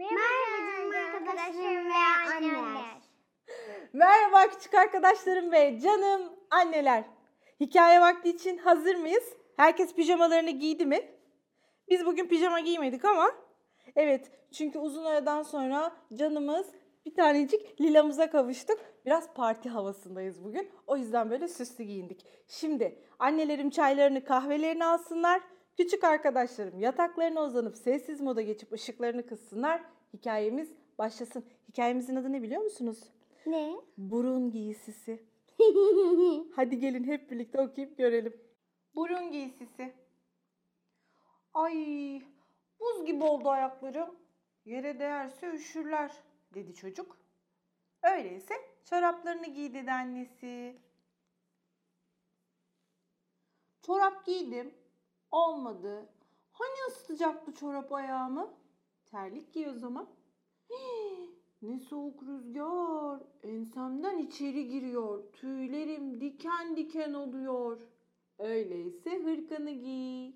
[0.00, 0.16] Merhaba
[0.56, 1.94] canım arkadaşlarım ve
[2.34, 3.00] anneler.
[3.92, 7.04] Merhaba küçük arkadaşlarım ve canım anneler.
[7.60, 9.24] Hikaye vakti için hazır mıyız?
[9.56, 11.00] Herkes pijamalarını giydi mi?
[11.88, 13.30] Biz bugün pijama giymedik ama
[13.96, 16.66] evet çünkü uzun aradan sonra canımız
[17.06, 18.78] bir tanecik lilamıza kavuştuk.
[19.06, 20.70] Biraz parti havasındayız bugün.
[20.86, 22.26] O yüzden böyle süslü giyindik.
[22.48, 25.40] Şimdi annelerim çaylarını kahvelerini alsınlar.
[25.76, 29.82] Küçük arkadaşlarım yataklarına uzanıp sessiz moda geçip ışıklarını kıssınlar.
[30.14, 31.44] Hikayemiz başlasın.
[31.68, 32.98] Hikayemizin adı ne biliyor musunuz?
[33.46, 33.76] Ne?
[33.98, 35.24] Burun giysisi.
[36.56, 38.40] Hadi gelin hep birlikte okuyup görelim.
[38.94, 39.94] Burun giysisi.
[41.54, 41.74] Ay
[42.80, 44.16] buz gibi oldu ayaklarım.
[44.64, 46.12] Yere değerse üşürler
[46.54, 47.18] dedi çocuk.
[48.02, 50.76] Öyleyse çoraplarını giy dedi annesi.
[53.86, 54.74] Çorap giydim.
[55.30, 56.08] Olmadı.
[56.52, 58.54] Hani ısıtacaktı çorap ayağımı?
[59.06, 60.08] Terlik giy o zaman.
[61.62, 63.22] Ne soğuk rüzgar.
[63.42, 65.32] Ensemden içeri giriyor.
[65.32, 67.80] Tüylerim diken diken oluyor.
[68.38, 70.32] Öyleyse hırkanı giy.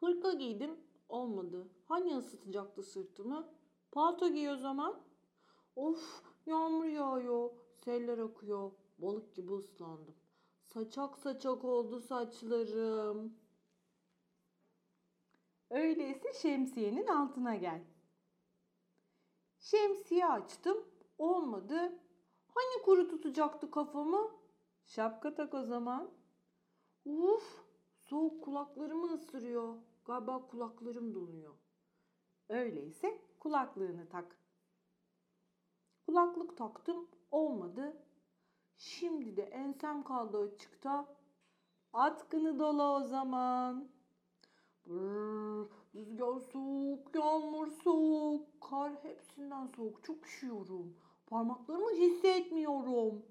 [0.00, 0.80] Hırka giydim.
[1.08, 1.68] Olmadı.
[1.88, 3.48] Hani ısıtacaktı sırtımı?
[3.92, 5.00] Palto giy o zaman.
[5.76, 7.50] Of yağmur yağıyor.
[7.84, 8.70] Seller akıyor.
[8.98, 10.14] Balık gibi ıslandım.
[10.66, 13.38] Saçak saçak oldu saçlarım.
[15.70, 17.84] Öyleyse şemsiyenin altına gel.
[19.58, 20.84] Şemsiye açtım.
[21.18, 21.76] Olmadı.
[22.54, 24.30] Hani kuru tutacaktı kafamı?
[24.84, 26.10] Şapka tak o zaman.
[27.04, 27.64] Uf,
[27.98, 29.76] soğuk kulaklarımı ısırıyor.
[30.04, 31.54] Galiba kulaklarım donuyor.
[32.48, 34.38] Öyleyse kulaklığını tak.
[36.06, 37.08] Kulaklık taktım.
[37.30, 38.05] Olmadı.
[38.78, 41.06] Şimdi de ensem kaldı açıkta.
[41.92, 43.88] Atkını dola o zaman.
[44.86, 50.04] Brrr, rüzgar soğuk, yağmur soğuk, kar hepsinden soğuk.
[50.04, 50.96] Çok üşüyorum.
[51.26, 53.26] Parmaklarımı hissetmiyorum.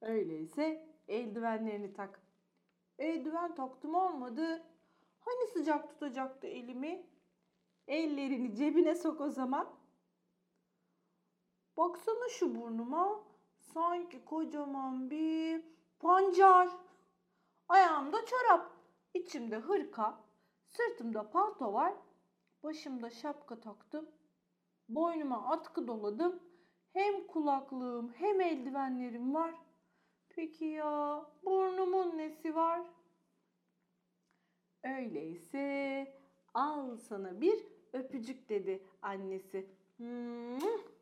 [0.00, 2.20] Öyleyse eldivenlerini tak.
[2.98, 4.62] Eldiven taktım olmadı.
[5.18, 7.06] Hani sıcak tutacaktı elimi?
[7.88, 9.68] Ellerini cebine sok o zaman.
[11.76, 13.24] Baksana şu burnuma.
[13.74, 15.62] Sanki kocaman bir
[15.98, 16.68] pancar.
[17.68, 18.70] Ayağımda çorap.
[19.14, 20.24] içimde hırka.
[20.66, 21.94] Sırtımda palto var.
[22.62, 24.10] Başımda şapka taktım.
[24.88, 26.42] Boynuma atkı doladım.
[26.92, 29.54] Hem kulaklığım hem eldivenlerim var.
[30.28, 32.82] Peki ya burnumun nesi var?
[34.84, 36.14] Öyleyse
[36.54, 39.70] al sana bir öpücük dedi annesi.
[39.96, 40.95] Hmm.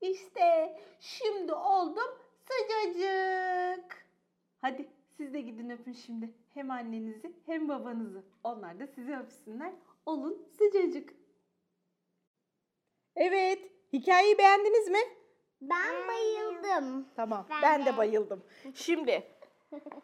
[0.00, 2.18] İşte şimdi oldum
[2.48, 4.06] sıcacık.
[4.60, 6.30] Hadi siz de gidin öpün şimdi.
[6.54, 8.24] Hem annenizi hem babanızı.
[8.44, 9.72] Onlar da sizi öpsünler.
[10.06, 11.14] Olun sıcacık.
[13.16, 13.58] Evet,
[13.92, 14.98] hikayeyi beğendiniz mi?
[15.60, 17.08] Ben bayıldım.
[17.16, 17.96] Tamam, ben, Ben de de.
[17.96, 18.44] bayıldım.
[18.74, 19.22] Şimdi,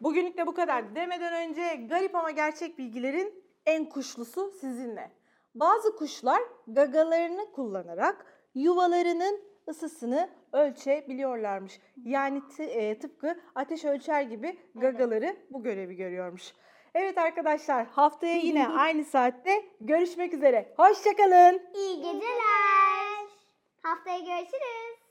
[0.01, 5.11] bugünlük de bu kadar demeden önce garip ama gerçek bilgilerin en kuşlusu sizinle.
[5.55, 11.79] Bazı kuşlar gagalarını kullanarak yuvalarının ısısını ölçebiliyorlarmış.
[12.05, 16.53] Yani e, tıpkı ateş ölçer gibi gagaları bu görevi görüyormuş.
[16.95, 20.73] Evet arkadaşlar haftaya yine aynı saatte görüşmek üzere.
[20.77, 21.61] Hoşçakalın.
[21.75, 23.27] İyi geceler.
[23.83, 25.02] Haftaya görüşürüz.